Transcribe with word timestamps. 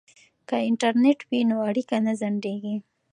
که 0.47 0.55
انټرنیټ 0.67 1.19
وي 1.29 1.41
نو 1.49 1.55
اړیکه 1.69 1.97
نه 2.05 2.13
ځنډیږي. 2.21 2.75